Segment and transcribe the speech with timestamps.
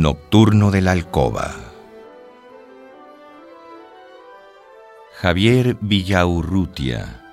[0.00, 1.54] Nocturno de la Alcoba.
[5.20, 7.29] Javier Villaurrutia.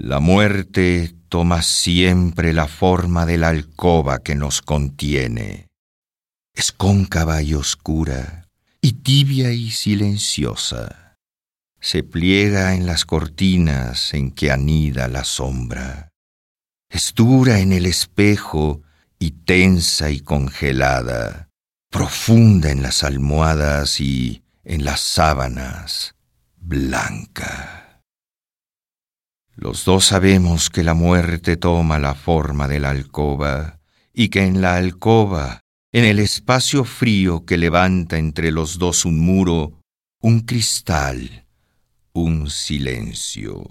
[0.00, 5.66] La muerte toma siempre la forma de la alcoba que nos contiene.
[6.54, 8.48] Es cóncava y oscura,
[8.80, 11.16] y tibia y silenciosa.
[11.80, 16.10] Se pliega en las cortinas en que anida la sombra.
[16.88, 18.82] Es dura en el espejo
[19.18, 21.48] y tensa y congelada,
[21.90, 26.14] profunda en las almohadas y en las sábanas,
[26.56, 27.87] blanca.
[29.60, 33.80] Los dos sabemos que la muerte toma la forma de la alcoba
[34.14, 39.18] y que en la alcoba, en el espacio frío que levanta entre los dos un
[39.18, 39.82] muro,
[40.20, 41.44] un cristal,
[42.12, 43.66] un silencio.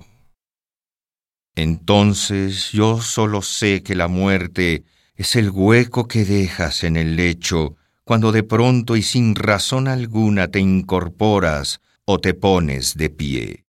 [1.56, 4.84] Entonces yo solo sé que la muerte
[5.16, 10.50] es el hueco que dejas en el lecho cuando de pronto y sin razón alguna
[10.50, 13.67] te incorporas o te pones de pie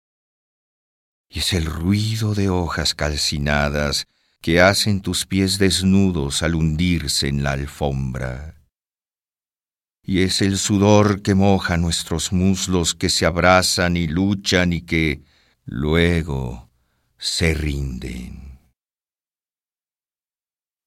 [1.33, 4.07] y es el ruido de hojas calcinadas
[4.43, 8.61] que hacen tus pies desnudos al hundirse en la alfombra.
[10.03, 15.23] Y es el sudor que moja nuestros muslos que se abrazan y luchan y que
[15.65, 16.71] luego
[17.17, 18.59] se rinden.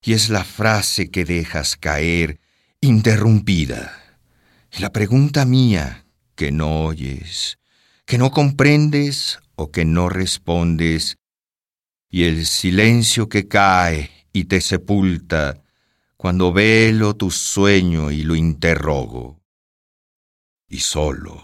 [0.04, 2.40] Y es la frase que dejas caer
[2.82, 4.20] interrumpida.
[4.72, 7.58] Y la pregunta mía que no oyes,
[8.06, 11.18] que no comprendes o que no respondes,
[12.10, 15.62] y el silencio que cae y te sepulta
[16.18, 19.42] cuando velo tu sueño y lo interrogo.
[20.68, 21.44] Y solo,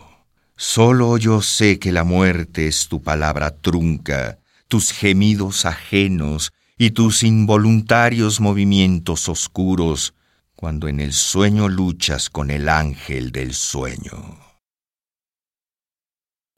[0.56, 7.24] solo yo sé que la muerte es tu palabra trunca, tus gemidos ajenos y tus
[7.24, 10.16] involuntarios movimientos oscuros,
[10.56, 14.51] cuando en el sueño luchas con el ángel del sueño.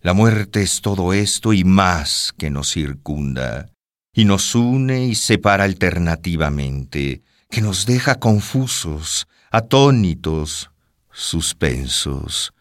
[0.04, 3.72] La muerte es todo esto y más que nos circunda,
[4.14, 10.72] y nos une y separa alternativamente, que nos deja confusos, atónitos,
[11.10, 12.54] suspensos,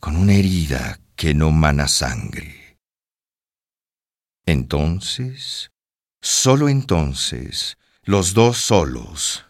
[0.00, 2.76] con una herida que no mana sangre.
[4.44, 5.70] Entonces,
[6.20, 9.46] solo entonces, los dos solos,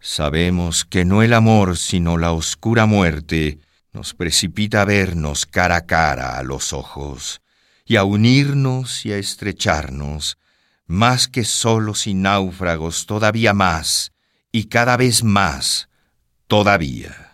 [0.00, 3.58] sabemos que no el amor sino la oscura muerte
[3.92, 7.40] nos precipita a vernos cara a cara a los ojos,
[7.84, 10.38] y a unirnos y a estrecharnos,
[10.86, 14.12] más que solos y náufragos todavía más,
[14.52, 15.88] y cada vez más
[16.46, 17.29] todavía.